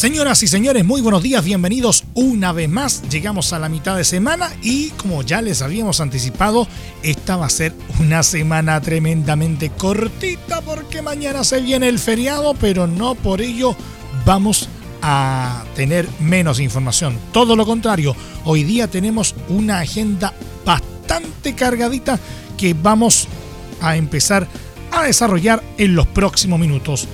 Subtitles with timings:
[0.00, 3.02] Señoras y señores, muy buenos días, bienvenidos una vez más.
[3.10, 6.66] Llegamos a la mitad de semana y como ya les habíamos anticipado,
[7.02, 12.86] esta va a ser una semana tremendamente cortita porque mañana se viene el feriado, pero
[12.86, 13.76] no por ello
[14.24, 14.70] vamos
[15.02, 17.18] a tener menos información.
[17.30, 20.32] Todo lo contrario, hoy día tenemos una agenda
[20.64, 22.18] bastante cargadita
[22.56, 23.28] que vamos
[23.82, 24.48] a empezar
[24.92, 27.06] a desarrollar en los próximos minutos.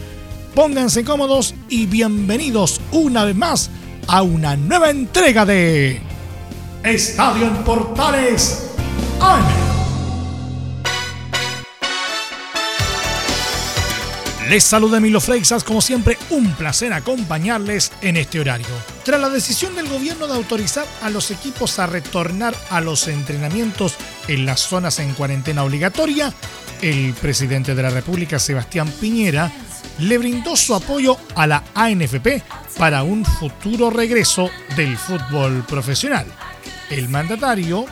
[0.56, 3.70] Pónganse cómodos y bienvenidos una vez más
[4.08, 6.00] a una nueva entrega de
[6.82, 8.70] Estadio en Portales
[9.20, 9.44] AM.
[14.48, 18.66] Les saluda Emilio Freixas, como siempre, un placer acompañarles en este horario.
[19.04, 23.96] Tras la decisión del gobierno de autorizar a los equipos a retornar a los entrenamientos
[24.26, 26.32] en las zonas en cuarentena obligatoria,
[26.80, 29.52] el presidente de la República, Sebastián Piñera,
[29.98, 32.42] le brindó su apoyo a la ANFP
[32.78, 36.26] para un futuro regreso del fútbol profesional.
[36.90, 37.86] El mandatario,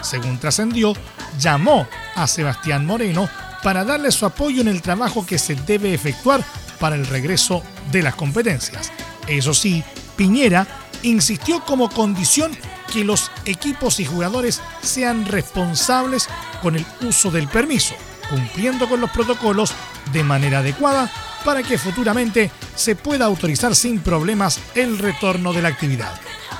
[0.00, 0.94] según trascendió,
[1.38, 3.28] llamó a Sebastián Moreno
[3.62, 6.44] para darle su apoyo en el trabajo que se debe efectuar
[6.78, 8.92] para el regreso de las competencias.
[9.26, 9.82] Eso sí,
[10.16, 10.66] Piñera
[11.02, 12.56] insistió como condición
[12.92, 16.28] que los equipos y jugadores sean responsables
[16.62, 17.94] con el uso del permiso,
[18.30, 19.74] cumpliendo con los protocolos
[20.12, 21.10] de manera adecuada
[21.48, 26.12] para que futuramente se pueda autorizar sin problemas el retorno de la actividad.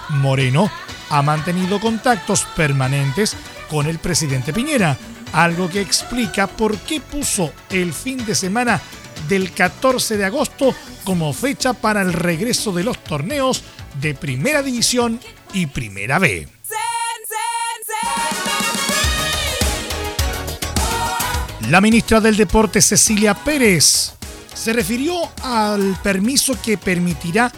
[0.08, 0.72] Moreno
[1.10, 3.36] ha mantenido contactos permanentes
[3.68, 4.96] con el presidente Piñera,
[5.34, 8.80] algo que explica por qué puso el fin de semana
[9.28, 10.74] del 14 de agosto
[11.04, 13.64] como fecha para el regreso de los torneos
[14.00, 15.20] de Primera División
[15.52, 16.48] y Primera B.
[21.68, 24.14] La ministra del Deporte Cecilia Pérez
[24.58, 27.52] se refirió al permiso que permitirá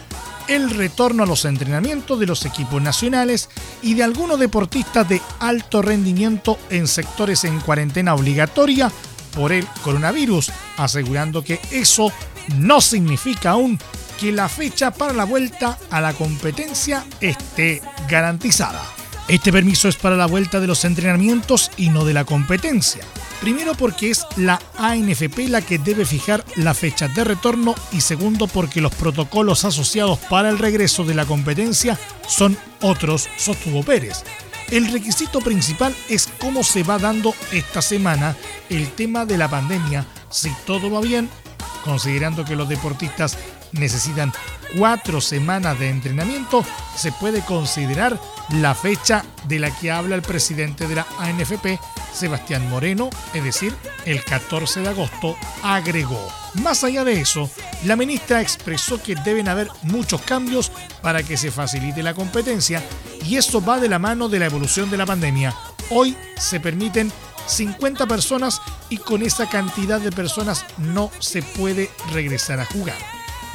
[0.47, 3.49] el retorno a los entrenamientos de los equipos nacionales
[3.81, 8.91] y de algunos deportistas de alto rendimiento en sectores en cuarentena obligatoria
[9.33, 12.11] por el coronavirus, asegurando que eso
[12.57, 13.79] no significa aún
[14.19, 18.83] que la fecha para la vuelta a la competencia esté garantizada.
[19.27, 23.03] Este permiso es para la vuelta de los entrenamientos y no de la competencia.
[23.41, 28.45] Primero porque es la ANFP la que debe fijar la fecha de retorno y segundo
[28.47, 31.97] porque los protocolos asociados para el regreso de la competencia
[32.27, 34.23] son otros, sostuvo Pérez.
[34.69, 38.37] El requisito principal es cómo se va dando esta semana
[38.69, 40.05] el tema de la pandemia.
[40.29, 41.27] Si todo va bien,
[41.83, 43.39] considerando que los deportistas
[43.71, 44.31] necesitan
[44.77, 46.63] cuatro semanas de entrenamiento,
[46.95, 48.19] se puede considerar
[48.49, 51.79] la fecha de la que habla el presidente de la ANFP,
[52.13, 56.31] Sebastián Moreno, es decir, el 14 de agosto, agregó.
[56.55, 57.49] Más allá de eso,
[57.85, 62.83] la ministra expresó que deben haber muchos cambios para que se facilite la competencia
[63.25, 65.55] y eso va de la mano de la evolución de la pandemia.
[65.89, 67.11] Hoy se permiten
[67.47, 72.97] 50 personas y con esa cantidad de personas no se puede regresar a jugar.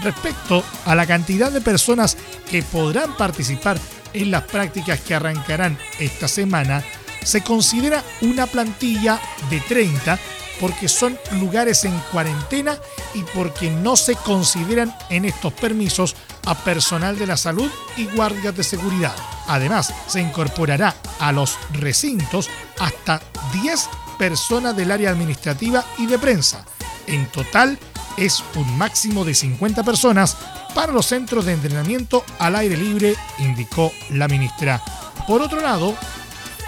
[0.03, 2.17] Respecto a la cantidad de personas
[2.50, 3.78] que podrán participar
[4.12, 6.84] en las prácticas que arrancarán esta semana,
[7.26, 9.20] se considera una plantilla
[9.50, 10.16] de 30
[10.60, 12.78] porque son lugares en cuarentena
[13.14, 16.14] y porque no se consideran en estos permisos
[16.47, 19.14] a personal de la salud y guardias de seguridad.
[19.48, 22.48] Además, se incorporará a los recintos
[22.78, 23.20] hasta
[23.60, 23.88] 10
[24.19, 26.64] personas del área administrativa y de prensa.
[27.08, 27.76] En total,
[28.16, 30.37] es un máximo de 50 personas
[30.75, 34.81] para los centros de entrenamiento al aire libre, indicó la ministra.
[35.26, 35.96] Por otro lado,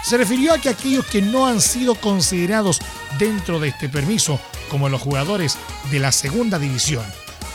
[0.03, 2.79] se refirió a que aquellos que no han sido considerados
[3.17, 5.57] dentro de este permiso, como los jugadores
[5.91, 7.05] de la segunda división,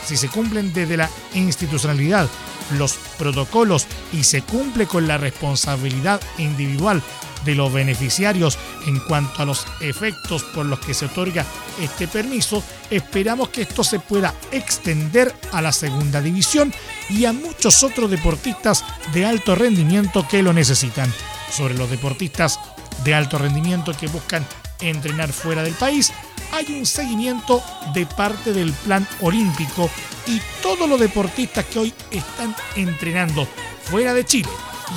[0.05, 2.29] si se cumplen desde la institucionalidad
[2.77, 7.01] los protocolos y se cumple con la responsabilidad individual
[7.43, 8.57] de los beneficiarios
[8.87, 11.45] en cuanto a los efectos por los que se otorga
[11.79, 16.73] este permiso, esperamos que esto se pueda extender a la segunda división
[17.09, 18.83] y a muchos otros deportistas
[19.13, 21.13] de alto rendimiento que lo necesitan.
[21.55, 22.59] Sobre los deportistas
[23.05, 24.45] de alto rendimiento que buscan
[24.81, 26.11] entrenar fuera del país,
[26.51, 27.63] hay un seguimiento
[27.93, 29.89] de parte del plan olímpico
[30.27, 33.47] y todos los deportistas que hoy están entrenando
[33.83, 34.49] fuera de Chile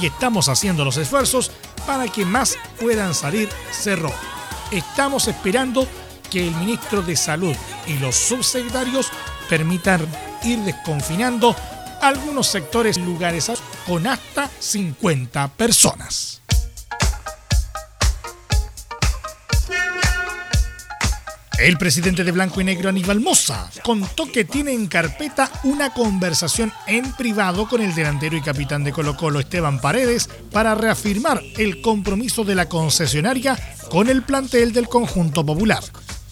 [0.03, 1.53] y estamos haciendo los esfuerzos
[1.87, 4.13] para que más puedan salir cerró.
[4.73, 5.87] Estamos esperando
[6.29, 7.55] que el ministro de Salud
[7.87, 9.13] y los subsecretarios
[9.49, 10.05] permitan
[10.43, 11.55] ir desconfinando
[12.03, 13.51] algunos sectores lugares
[13.87, 16.38] con hasta 50 personas.
[21.59, 26.73] El presidente de Blanco y Negro, Aníbal Moza, contó que tiene en carpeta una conversación
[26.87, 31.81] en privado con el delantero y capitán de Colo Colo, Esteban Paredes, para reafirmar el
[31.81, 33.59] compromiso de la concesionaria
[33.91, 35.83] con el plantel del conjunto popular.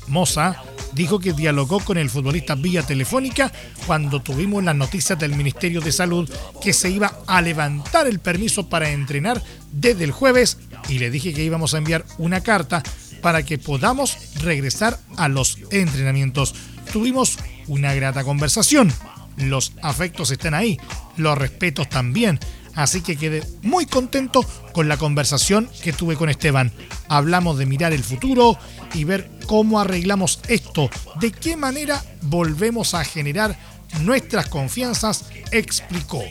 [0.06, 0.62] Moza
[0.92, 3.52] dijo que dialogó con el futbolista vía telefónica
[3.84, 6.30] cuando tuvimos las noticias del Ministerio de Salud
[6.62, 9.42] que se iba a levantar el permiso para entrenar
[9.72, 10.58] desde el jueves
[10.88, 12.82] y le dije que íbamos a enviar una carta
[13.26, 16.54] para que podamos regresar a los entrenamientos.
[16.92, 18.92] Tuvimos una grata conversación.
[19.36, 20.78] Los afectos están ahí,
[21.16, 22.38] los respetos también.
[22.76, 26.70] Así que quedé muy contento con la conversación que tuve con Esteban.
[27.08, 28.56] Hablamos de mirar el futuro
[28.94, 30.88] y ver cómo arreglamos esto,
[31.18, 33.58] de qué manera volvemos a generar
[34.02, 36.22] nuestras confianzas, explicó.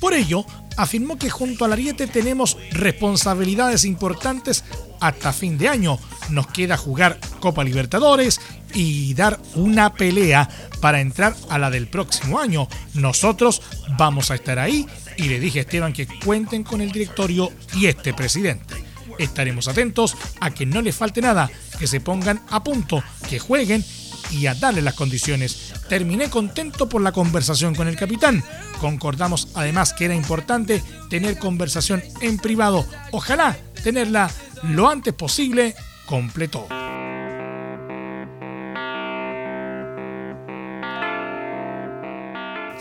[0.00, 0.44] Por ello,
[0.76, 4.64] afirmó que junto al Ariete tenemos responsabilidades importantes
[5.00, 5.98] hasta fin de año.
[6.30, 8.40] Nos queda jugar Copa Libertadores
[8.74, 10.48] y dar una pelea
[10.80, 12.68] para entrar a la del próximo año.
[12.94, 13.62] Nosotros
[13.98, 14.86] vamos a estar ahí
[15.16, 18.74] y le dije a Esteban que cuenten con el directorio y este presidente.
[19.18, 23.84] Estaremos atentos a que no les falte nada, que se pongan a punto, que jueguen
[24.30, 25.72] y a darle las condiciones.
[25.88, 28.42] Terminé contento por la conversación con el capitán.
[28.80, 32.86] Concordamos además que era importante tener conversación en privado.
[33.12, 34.30] Ojalá tenerla
[34.62, 35.74] lo antes posible,
[36.06, 36.79] completó.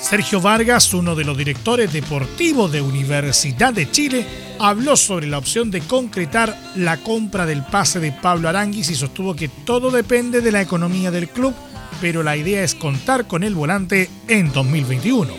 [0.09, 4.25] Sergio Vargas, uno de los directores deportivos de Universidad de Chile,
[4.57, 9.35] habló sobre la opción de concretar la compra del pase de Pablo Aranguis y sostuvo
[9.35, 11.53] que todo depende de la economía del club,
[12.01, 15.31] pero la idea es contar con el volante en 2021.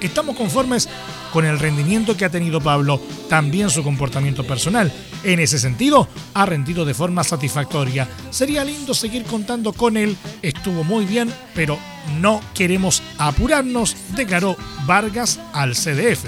[0.00, 0.88] Estamos conformes
[1.32, 4.92] con el rendimiento que ha tenido Pablo, también su comportamiento personal.
[5.24, 8.08] En ese sentido, ha rendido de forma satisfactoria.
[8.30, 11.78] Sería lindo seguir contando con él, estuvo muy bien, pero
[12.20, 14.56] no queremos apurarnos, declaró
[14.86, 16.26] Vargas al CDF.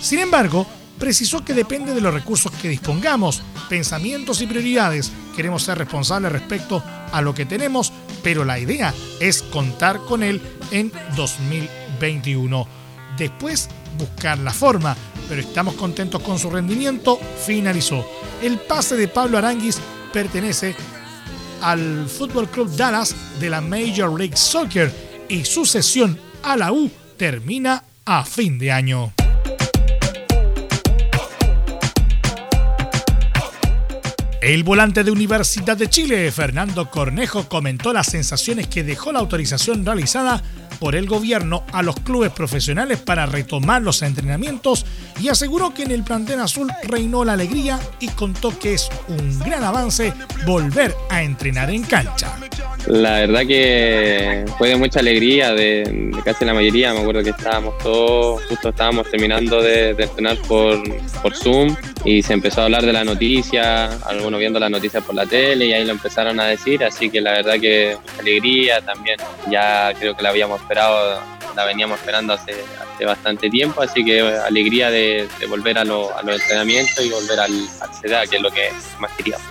[0.00, 0.66] Sin embargo,
[0.98, 5.12] precisó que depende de los recursos que dispongamos, pensamientos y prioridades.
[5.36, 7.92] Queremos ser responsables respecto a lo que tenemos,
[8.22, 10.40] pero la idea es contar con él
[10.70, 12.77] en 2021.
[13.18, 13.68] Después
[13.98, 14.96] buscar la forma,
[15.28, 18.06] pero estamos contentos con su rendimiento, finalizó.
[18.40, 19.80] El pase de Pablo Aranguis
[20.12, 20.76] pertenece
[21.60, 24.92] al Fútbol Club Dallas de la Major League Soccer
[25.28, 29.12] y su sesión a la U termina a fin de año.
[34.40, 39.84] El volante de Universidad de Chile, Fernando Cornejo, comentó las sensaciones que dejó la autorización
[39.84, 40.42] realizada
[40.78, 44.86] por el gobierno a los clubes profesionales para retomar los entrenamientos
[45.20, 49.38] y aseguró que en el plantel azul reinó la alegría y contó que es un
[49.40, 50.12] gran avance
[50.46, 52.38] volver a entrenar en cancha.
[52.86, 56.94] La verdad que fue de mucha alegría, de, casi la mayoría.
[56.94, 60.82] Me acuerdo que estábamos todos, justo estábamos terminando de, entrenar por,
[61.20, 65.14] por, Zoom y se empezó a hablar de la noticia, algunos viendo la noticia por
[65.14, 66.84] la tele y ahí lo empezaron a decir.
[66.84, 69.18] Así que la verdad que alegría también.
[69.50, 71.20] Ya creo que la habíamos esperado,
[71.56, 72.54] la veníamos esperando hace,
[73.04, 73.82] bastante tiempo.
[73.82, 78.50] Así que alegría de, volver a, los entrenamientos y volver al, al que es lo
[78.50, 79.46] que más queríamos.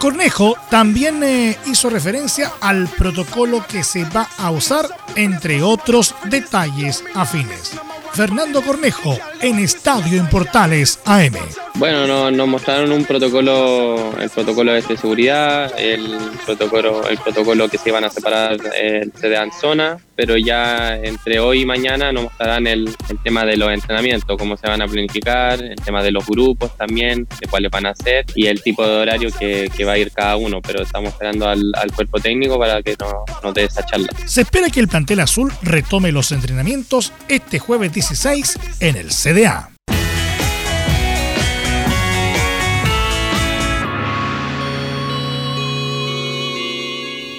[0.00, 7.04] Cornejo también eh, hizo referencia al protocolo que se va a usar, entre otros detalles
[7.14, 7.78] afines.
[8.12, 11.34] Fernando Cornejo en Estadio en Portales AM.
[11.74, 17.78] Bueno, no, nos mostraron un protocolo, el protocolo de seguridad, el protocolo, el protocolo que
[17.78, 22.24] se iban a separar el CD en zona, pero ya entre hoy y mañana nos
[22.24, 26.26] mostrarán el, tema de los entrenamientos, cómo se van a planificar, el tema de los
[26.26, 29.98] grupos también, de cuáles van a ser y el tipo de horario que, va a
[29.98, 33.84] ir cada uno, pero estamos esperando al, cuerpo técnico para que nos, nos dé esa
[33.86, 34.08] charla.
[34.26, 39.68] Se espera que el plantel azul retome los entrenamientos este jueves 16 en el CDA.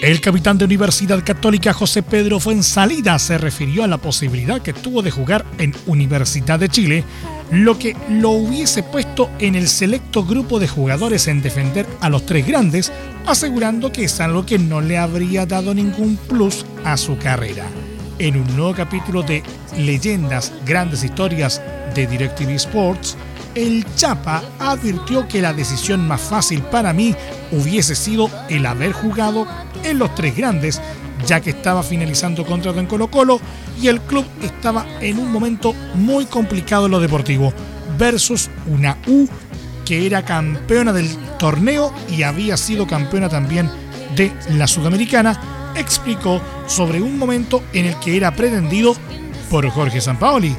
[0.04, 5.02] El capitán de Universidad Católica José Pedro Fuensalida se refirió a la posibilidad que tuvo
[5.02, 7.04] de jugar en Universidad de Chile,
[7.52, 12.28] lo que lo hubiese puesto en el selecto grupo de jugadores en defender a los
[12.28, 12.92] tres grandes,
[13.26, 17.66] asegurando que es algo que no le habría dado ningún plus a su carrera.
[18.22, 19.42] En un nuevo capítulo de
[19.76, 21.60] Leyendas, Grandes Historias
[21.96, 23.18] de DirecTV Sports,
[23.56, 27.16] el Chapa advirtió que la decisión más fácil para mí
[27.52, 29.48] hubiese sido el haber jugado
[29.84, 30.80] en los tres grandes,
[31.26, 33.42] ya que estaba finalizando contrato en Colo Colo
[33.82, 37.52] y el club estaba en un momento muy complicado en lo deportivo,
[37.98, 39.28] versus una U
[39.84, 41.10] que era campeona del
[41.40, 43.68] torneo y había sido campeona también
[44.16, 48.96] de la Sudamericana, explicó sobre un momento en el que era pretendido
[49.50, 50.56] por Jorge Sampaoli.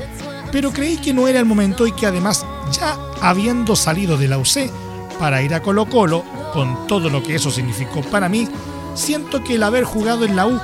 [0.51, 4.39] Pero creí que no era el momento y que además ya habiendo salido de la
[4.39, 4.71] UC
[5.19, 8.47] para ir a Colo Colo, con todo lo que eso significó para mí,
[8.95, 10.61] siento que el haber jugado en la U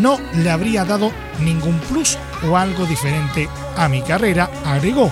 [0.00, 5.10] no le habría dado ningún plus o algo diferente a mi carrera, agregó.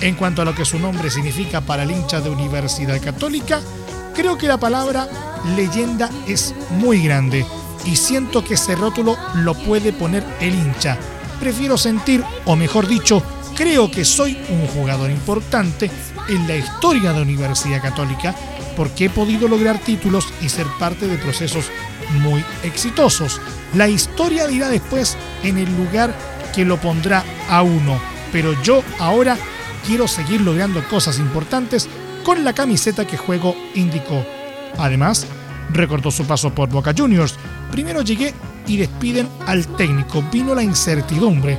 [0.00, 3.60] En cuanto a lo que su nombre significa para el hincha de Universidad Católica,
[4.14, 5.08] creo que la palabra
[5.54, 7.46] leyenda es muy grande
[7.84, 10.98] y siento que ese rótulo lo puede poner el hincha.
[11.40, 13.22] Prefiero sentir, o mejor dicho,
[13.56, 15.90] creo que soy un jugador importante
[16.28, 18.34] en la historia de Universidad Católica
[18.76, 21.66] porque he podido lograr títulos y ser parte de procesos
[22.20, 23.40] muy exitosos.
[23.74, 26.14] La historia dirá después en el lugar
[26.54, 29.36] que lo pondrá a uno, pero yo ahora
[29.86, 31.88] quiero seguir logrando cosas importantes
[32.24, 34.24] con la camiseta que juego, indicó.
[34.78, 35.26] Además,
[35.72, 37.34] recordó su paso por Boca Juniors.
[37.70, 38.34] Primero llegué
[38.66, 41.58] y despiden al técnico, vino la incertidumbre,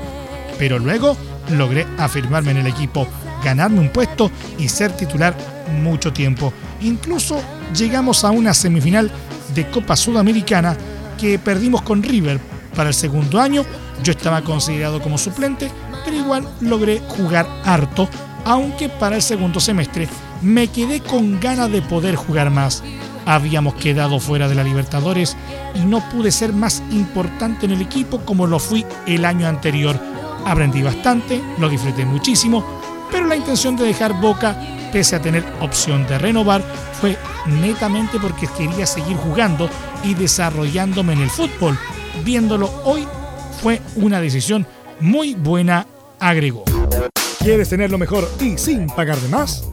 [0.58, 1.17] pero luego
[1.51, 3.08] logré afirmarme en el equipo,
[3.43, 5.36] ganarme un puesto y ser titular
[5.82, 6.53] mucho tiempo.
[6.82, 7.41] Incluso
[7.75, 9.12] llegamos a una semifinal
[9.53, 10.77] de Copa Sudamericana
[11.20, 12.39] que perdimos con River.
[12.75, 13.65] Para el segundo año
[14.03, 15.72] yo estaba considerado como suplente,
[16.03, 18.10] pero igual logré jugar harto,
[18.46, 20.08] aunque para el segundo semestre
[20.41, 22.84] me quedé con ganas de poder jugar más.
[23.25, 25.37] Habíamos quedado fuera de la Libertadores
[25.75, 29.99] y no pude ser más importante en el equipo como lo fui el año anterior
[30.45, 32.63] Aprendí bastante, lo disfruté muchísimo,
[33.11, 34.55] pero la intención de dejar Boca,
[34.91, 36.61] pese a tener opción de renovar,
[36.99, 39.69] fue netamente porque quería seguir jugando
[40.03, 41.77] y desarrollándome en el fútbol.
[42.23, 43.07] Viéndolo hoy,
[43.61, 44.67] fue una decisión
[44.99, 45.87] muy buena,
[46.19, 46.65] agregó.
[47.39, 49.72] ¿Quieres tener lo mejor y sin pagar de más?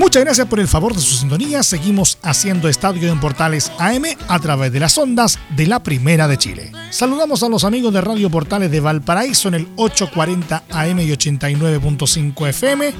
[0.00, 1.62] Muchas gracias por el favor de su sintonía.
[1.62, 6.38] Seguimos haciendo Estadio en Portales AM a través de las ondas de la Primera de
[6.38, 6.72] Chile.
[6.88, 12.48] Saludamos a los amigos de Radio Portales de Valparaíso en el 840 AM y 89.5
[12.48, 12.94] FM,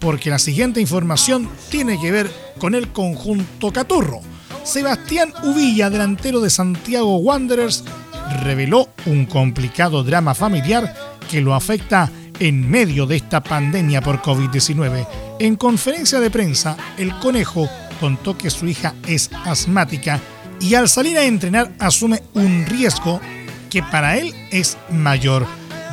[0.00, 2.28] porque la siguiente información tiene que ver
[2.58, 4.18] con el conjunto Caturro.
[4.64, 7.84] Sebastián Uvilla, delantero de Santiago Wanderers,
[8.42, 10.92] reveló un complicado drama familiar
[11.30, 15.06] que lo afecta en medio de esta pandemia por COVID-19.
[15.38, 17.68] En conferencia de prensa, el conejo
[18.00, 20.18] contó que su hija es asmática
[20.60, 23.20] y al salir a entrenar asume un riesgo
[23.68, 25.46] que para él es mayor,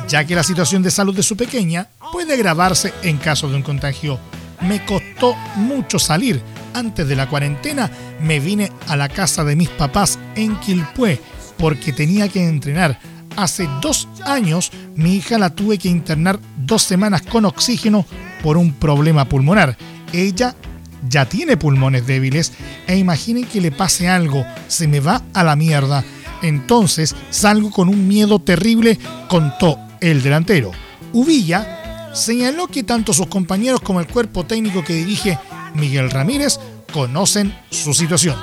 [0.08, 3.62] ya que la situación de salud de su pequeña puede agravarse en caso de un
[3.62, 4.18] contagio.
[4.62, 6.40] Me costó mucho salir.
[6.72, 11.20] Antes de la cuarentena me vine a la casa de mis papás en Quilpué
[11.58, 12.98] porque tenía que entrenar
[13.36, 18.06] hace dos años mi hija la tuve que internar dos semanas con oxígeno
[18.44, 19.74] por un problema pulmonar.
[20.12, 20.54] Ella
[21.08, 22.52] ya tiene pulmones débiles
[22.86, 26.04] e imaginen que le pase algo, se me va a la mierda.
[26.42, 28.98] Entonces salgo con un miedo terrible,
[29.30, 30.72] contó el delantero.
[31.14, 35.38] Uvilla señaló que tanto sus compañeros como el cuerpo técnico que dirige
[35.74, 36.60] Miguel Ramírez
[36.92, 38.36] conocen su situación.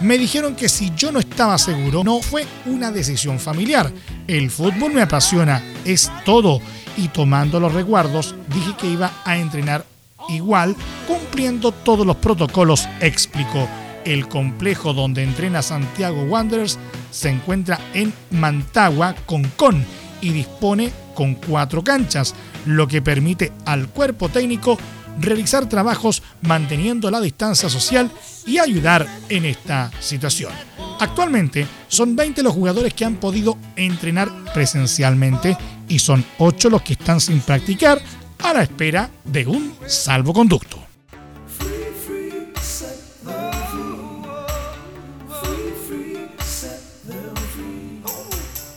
[0.00, 3.92] Me dijeron que si yo no estaba seguro, no fue una decisión familiar.
[4.28, 6.62] El fútbol me apasiona, es todo.
[6.96, 9.84] Y tomando los recuerdos, dije que iba a entrenar
[10.28, 13.68] igual, cumpliendo todos los protocolos, explicó.
[14.04, 16.78] El complejo donde entrena Santiago Wanderers
[17.10, 19.84] se encuentra en Mantagua, Concón,
[20.20, 22.34] y dispone con cuatro canchas,
[22.66, 24.78] lo que permite al cuerpo técnico
[25.18, 28.10] realizar trabajos manteniendo la distancia social
[28.46, 30.52] y ayudar en esta situación.
[31.00, 35.56] Actualmente son 20 los jugadores que han podido entrenar presencialmente
[35.88, 38.00] y son 8 los que están sin practicar
[38.38, 40.78] a la espera de un salvoconducto.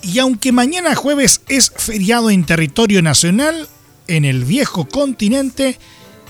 [0.02, 3.68] Y aunque mañana jueves es feriado en territorio nacional,
[4.08, 5.78] en el viejo continente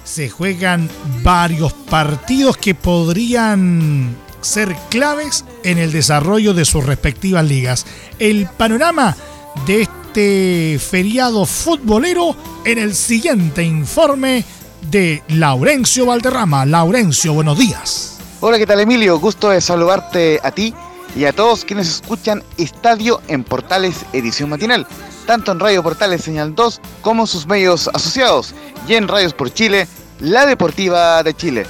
[0.04, 0.90] se juegan
[1.22, 7.86] varios partidos que podrían ser claves en el desarrollo de sus respectivas ligas.
[8.20, 9.16] El panorama
[9.66, 14.46] de este feriado futbolero en el siguiente informe
[14.90, 16.66] de Laurencio Valderrama.
[16.66, 18.18] Laurencio, buenos días.
[18.42, 19.20] Hola, ¿qué tal Emilio?
[19.20, 20.74] Gusto de saludarte a ti
[21.16, 24.86] y a todos quienes escuchan Estadio en Portales Edición Matinal,
[25.26, 28.54] tanto en Radio Portales Señal 2 como sus medios asociados
[28.88, 29.88] y en Radios por Chile,
[30.20, 31.66] la Deportiva de Chile.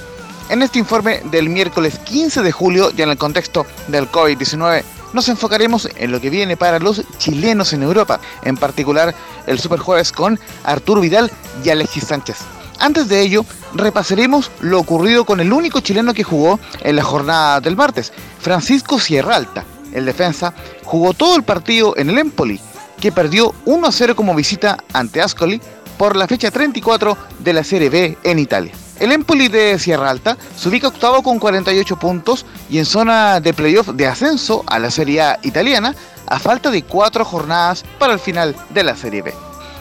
[0.50, 5.28] En este informe del miércoles 15 de julio y en el contexto del COVID-19, nos
[5.28, 9.14] enfocaremos en lo que viene para los chilenos en Europa, en particular
[9.46, 11.30] el Superjueves con Arturo Vidal
[11.64, 12.38] y Alexis Sánchez.
[12.78, 17.60] Antes de ello, repasaremos lo ocurrido con el único chileno que jugó en la jornada
[17.60, 19.64] del martes, Francisco Sierra Alta.
[19.92, 20.52] El defensa
[20.84, 22.60] jugó todo el partido en el Empoli,
[23.00, 25.60] que perdió 1-0 como visita ante Ascoli
[25.96, 28.72] por la fecha 34 de la Serie B en Italia.
[29.00, 33.52] El Empoli de Sierra Alta se ubica octavo con 48 puntos y en zona de
[33.52, 35.94] playoff de ascenso a la Serie A italiana
[36.26, 39.34] a falta de cuatro jornadas para el final de la Serie B.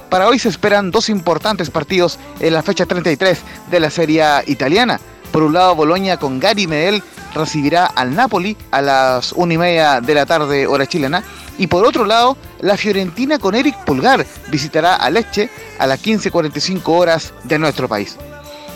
[0.09, 4.43] Para hoy se esperan dos importantes partidos en la fecha 33 de la Serie A
[4.47, 4.99] italiana.
[5.31, 7.01] Por un lado, Boloña con Gary Medel
[7.33, 11.23] recibirá al Napoli a las 1 y media de la tarde hora chilena.
[11.57, 15.49] Y por otro lado, la Fiorentina con Eric Pulgar visitará a Leche
[15.79, 18.17] a las 15.45 horas de nuestro país.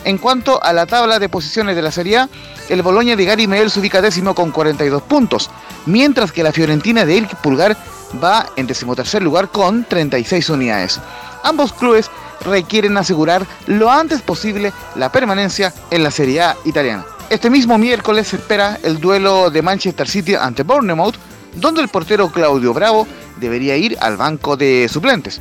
[0.04, 2.28] En cuanto a la tabla de posiciones de la Serie A,
[2.68, 5.50] el Boloña de Gary Medel se ubica décimo con 42 puntos,
[5.86, 7.76] mientras que la Fiorentina de Eric Pulgar
[8.22, 11.00] va en decimotercer lugar con 36 unidades.
[11.42, 12.10] Ambos clubes
[12.44, 17.04] requieren asegurar lo antes posible la permanencia en la Serie A italiana.
[17.30, 21.16] Este mismo miércoles se espera el duelo de Manchester City ante Bournemouth,
[21.56, 23.06] donde el portero Claudio Bravo
[23.38, 25.40] debería ir al banco de suplentes.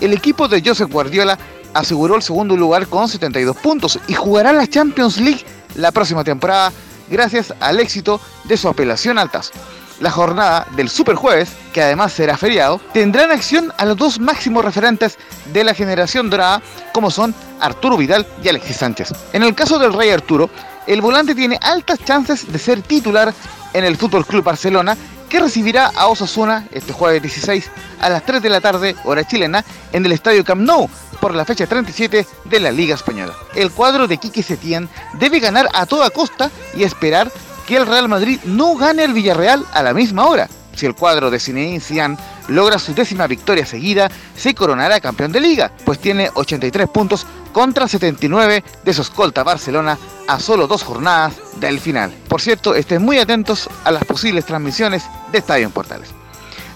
[0.00, 1.38] El equipo de Josep Guardiola
[1.78, 5.44] aseguró el segundo lugar con 72 puntos y jugará la Champions League
[5.76, 6.72] la próxima temporada
[7.08, 9.52] gracias al éxito de su apelación al TAS.
[10.00, 14.64] La jornada del Superjueves, que además será feriado, tendrá en acción a los dos máximos
[14.64, 15.18] referentes
[15.52, 16.62] de la generación dorada,
[16.92, 19.12] como son Arturo Vidal y Alexis Sánchez.
[19.32, 20.50] En el caso del Rey Arturo,
[20.88, 23.32] el volante tiene altas chances de ser titular
[23.72, 24.96] en el Fútbol Club Barcelona
[25.28, 29.64] que recibirá a Osasuna este jueves 16 a las 3 de la tarde, hora chilena,
[29.92, 30.88] en el estadio Camp Nou
[31.20, 33.34] por la fecha 37 de la Liga Española.
[33.54, 37.30] El cuadro de Quique Setién debe ganar a toda costa y esperar
[37.66, 40.48] que el Real Madrid no gane al Villarreal a la misma hora.
[40.78, 45.40] Si el cuadro de Zinedine Zidane logra su décima victoria seguida, se coronará campeón de
[45.40, 51.34] liga, pues tiene 83 puntos contra 79 de su escolta Barcelona a solo dos jornadas
[51.56, 52.14] del final.
[52.28, 56.17] Por cierto, estén muy atentos a las posibles transmisiones de Estadio en Portales.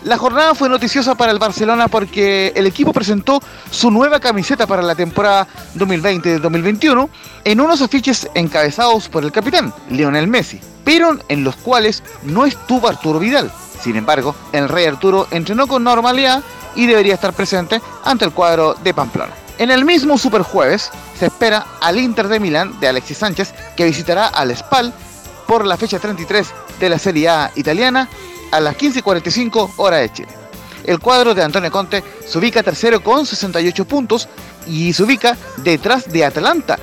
[0.05, 4.83] La jornada fue noticiosa para el Barcelona porque el equipo presentó su nueva camiseta para
[4.83, 7.09] la temporada 2020-2021
[7.45, 12.89] en unos afiches encabezados por el capitán, Lionel Messi, pero en los cuales no estuvo
[12.89, 13.53] Arturo Vidal.
[13.81, 16.43] Sin embargo, el Rey Arturo entrenó con normalidad
[16.75, 19.33] y debería estar presente ante el cuadro de Pamplona.
[19.59, 24.27] En el mismo Superjueves se espera al Inter de Milán de Alexis Sánchez que visitará
[24.27, 24.93] al Spal
[25.47, 26.49] por la fecha 33
[26.81, 28.09] de la Serie A italiana
[28.53, 30.29] a las 15.45 hora de Chile.
[30.85, 34.29] El cuadro de Antonio Conte se ubica tercero con 68 puntos
[34.67, 36.79] y se ubica detrás de Atalanta,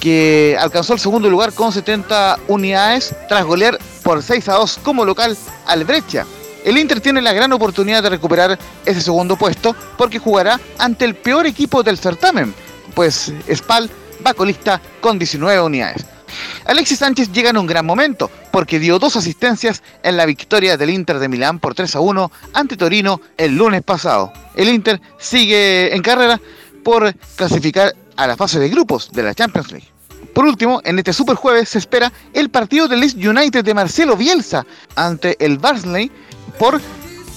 [0.00, 5.04] que alcanzó el segundo lugar con 70 unidades tras golear por 6 a 2 como
[5.04, 6.26] local al Breccia.
[6.64, 11.14] El Inter tiene la gran oportunidad de recuperar ese segundo puesto porque jugará ante el
[11.14, 12.54] peor equipo del certamen,
[12.94, 13.90] pues Spal
[14.26, 16.06] va colista con 19 unidades.
[16.66, 20.90] Alexis Sánchez llega en un gran momento, porque dio dos asistencias en la victoria del
[20.90, 24.32] Inter de Milán por 3 a 1 ante Torino el lunes pasado.
[24.54, 26.40] El Inter sigue en carrera
[26.82, 29.88] por clasificar a la fase de grupos de la Champions League.
[30.32, 34.16] Por último, en este Super Jueves se espera el partido del Leeds United de Marcelo
[34.16, 34.66] Bielsa
[34.96, 36.10] ante el Barnsley
[36.58, 36.80] por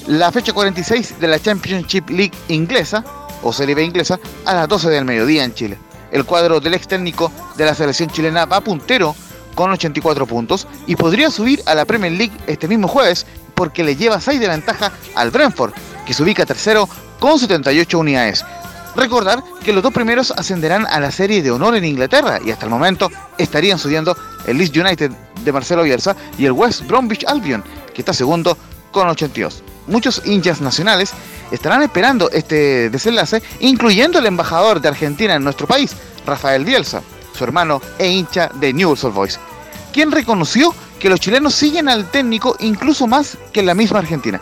[0.07, 3.03] la fecha 46 de la Championship League inglesa
[3.43, 5.77] o Serie B inglesa a las 12 del mediodía en Chile.
[6.11, 9.15] El cuadro del ex técnico de la selección chilena va puntero
[9.55, 13.95] con 84 puntos y podría subir a la Premier League este mismo jueves porque le
[13.95, 15.73] lleva 6 de ventaja al Brentford,
[16.05, 16.87] que se ubica tercero
[17.19, 18.45] con 78 unidades.
[18.95, 22.65] Recordar que los dos primeros ascenderán a la serie de honor en Inglaterra y hasta
[22.65, 24.15] el momento estarían subiendo
[24.45, 25.11] el Leeds United
[25.43, 28.57] de Marcelo Bielsa y el West Bromwich Albion, que está segundo
[28.91, 29.63] con 82.
[29.87, 31.13] Muchos hinchas nacionales
[31.51, 35.95] estarán esperando este desenlace, incluyendo el embajador de Argentina en nuestro país,
[36.25, 37.01] Rafael Bielsa,
[37.33, 39.39] su hermano e hincha de Newell's Old Boys,
[39.93, 44.41] quien reconoció que los chilenos siguen al técnico incluso más que la misma Argentina.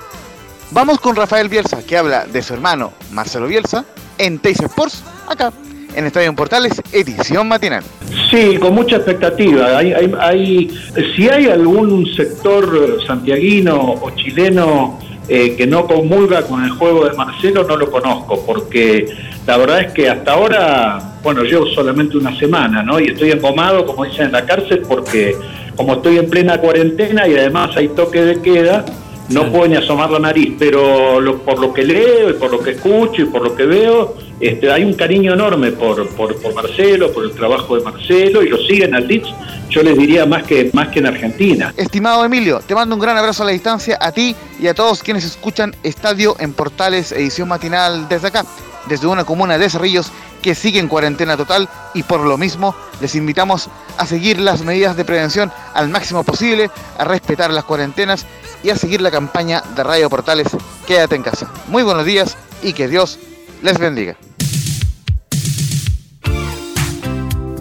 [0.72, 3.86] Vamos con Rafael Bielsa, que habla de su hermano Marcelo Bielsa
[4.18, 5.54] en Teis Sports, acá
[5.96, 7.84] en Estadio Portales, edición matinal.
[8.30, 9.78] Sí, con mucha expectativa.
[9.78, 10.70] Hay,
[11.16, 17.16] si hay algún sector santiaguino o chileno eh, que no comulga con el juego de
[17.16, 19.08] Marcelo, no lo conozco, porque
[19.48, 23.00] la verdad es que hasta ahora, bueno, llevo solamente una semana, ¿no?
[23.00, 25.36] Y estoy empomado, como dicen en la cárcel, porque
[25.76, 28.86] como estoy en plena cuarentena y además hay toque de queda,
[29.30, 32.72] no puedo ni asomar la nariz, pero por lo que leo y por lo que
[32.72, 37.24] escucho y por lo que veo, este, hay un cariño enorme por, por, Marcelo, por
[37.24, 39.30] el trabajo de Marcelo y lo siguen al Leeds,
[39.70, 41.74] yo les diría más que, más que en Argentina.
[41.78, 45.02] Estimado Emilio, te mando un gran abrazo a la distancia a ti y a todos
[45.04, 48.46] quienes escuchan Estadio en Portales, edición matinal desde acá,
[48.88, 53.16] desde una comuna de Cerrillos que sigue en cuarentena total y por lo mismo les
[53.16, 56.70] invitamos a seguir las medidas de prevención al máximo posible,
[57.00, 58.28] a respetar las cuarentenas
[58.64, 60.48] y a seguir la campaña de Radio Portales
[60.86, 61.50] Quédate en casa.
[61.68, 63.18] Muy buenos días y que Dios
[63.62, 64.18] les bendiga.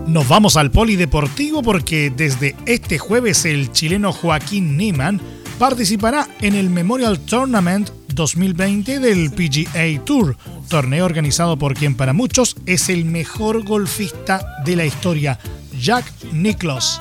[0.06, 5.20] Nos vamos al polideportivo porque desde este jueves el chileno Joaquín Niemann
[5.58, 10.36] participará en el Memorial Tournament 2020 del PGA Tour,
[10.68, 15.38] torneo organizado por quien para muchos es el mejor golfista de la historia,
[15.80, 17.00] Jack Nicklaus.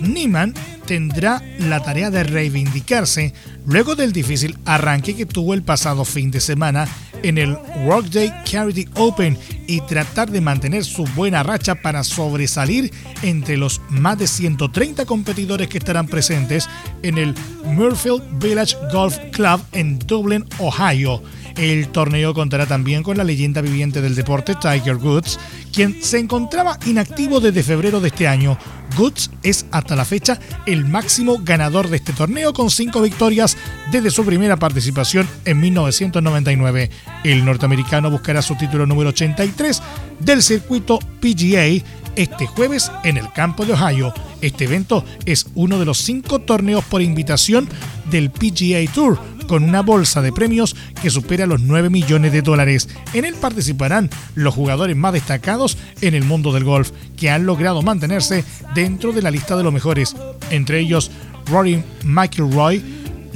[0.00, 0.54] Niemann
[0.86, 3.34] tendrá la tarea de reivindicarse
[3.66, 6.88] luego del difícil arranque que tuvo el pasado fin de semana
[7.24, 13.56] en el Workday Charity Open y tratar de mantener su buena racha para sobresalir entre
[13.56, 16.68] los más de 130 competidores que estarán presentes
[17.02, 17.34] en el
[17.64, 21.22] Murfield Village Golf Club en Dublin, Ohio.
[21.56, 25.38] El torneo contará también con la leyenda viviente del deporte Tiger Woods,
[25.72, 28.58] quien se encontraba inactivo desde febrero de este año.
[28.98, 33.56] Woods es hasta la fecha el máximo ganador de este torneo con cinco victorias
[33.92, 36.90] desde su primera participación en 1999.
[37.22, 39.82] El norteamericano buscará su título número 83
[40.20, 41.84] del circuito PGA
[42.16, 44.12] este jueves en el campo de Ohio.
[44.40, 47.68] Este evento es uno de los cinco torneos por invitación
[48.10, 52.88] del PGA Tour con una bolsa de premios que supera los 9 millones de dólares.
[53.12, 57.82] En él participarán los jugadores más destacados en el mundo del golf, que han logrado
[57.82, 60.16] mantenerse dentro de la lista de los mejores,
[60.50, 61.10] entre ellos
[61.46, 62.82] Rory McIlroy,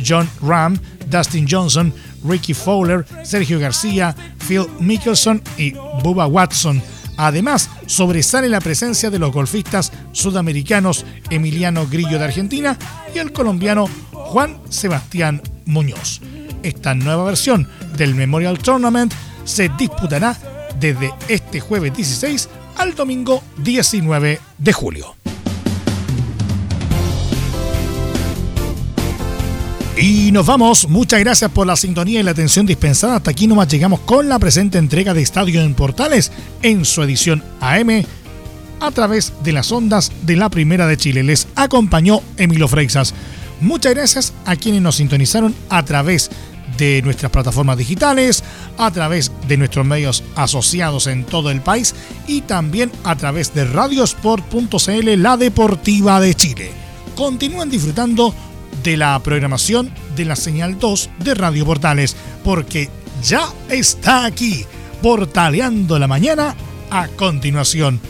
[0.05, 0.79] John Ram,
[1.11, 1.93] Dustin Johnson,
[2.25, 4.15] Ricky Fowler, Sergio García,
[4.47, 6.83] Phil Mickelson y Bubba Watson.
[7.19, 12.79] Además, sobresale la presencia de los golfistas sudamericanos Emiliano Grillo de Argentina
[13.13, 16.21] y el colombiano Juan Sebastián Muñoz.
[16.63, 19.13] Esta nueva versión del Memorial Tournament
[19.45, 20.37] se disputará
[20.79, 25.18] desde este jueves 16 al domingo 19 de julio.
[30.01, 30.89] Y nos vamos.
[30.89, 33.17] Muchas gracias por la sintonía y la atención dispensada.
[33.17, 36.31] Hasta aquí nomás llegamos con la presente entrega de Estadio en Portales
[36.63, 38.05] en su edición AM
[38.79, 41.25] a través de las ondas de la Primera de Chile.
[41.25, 43.13] Les acompañó Emilio Freixas.
[43.61, 46.31] Muchas gracias a quienes nos sintonizaron a través
[46.77, 48.45] de nuestras plataformas digitales,
[48.77, 51.97] a través de nuestros medios asociados en todo el país
[52.29, 56.71] y también a través de radiosport.cl, la deportiva de Chile.
[57.17, 58.33] Continúen disfrutando
[58.89, 62.89] de la programación de la señal 2 de Radio Portales, porque
[63.23, 64.65] ya está aquí,
[65.03, 66.57] portaleando la mañana
[66.89, 68.01] a continuación.